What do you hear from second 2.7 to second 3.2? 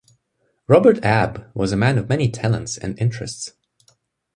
and